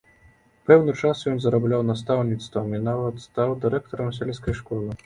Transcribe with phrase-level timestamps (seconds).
[0.69, 4.95] Пэўны час ён зарабляў настаўніцтвам і нават стаў дырэктарам сельскай школы.